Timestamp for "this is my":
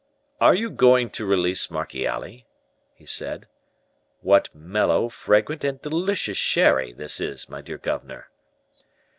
6.91-7.61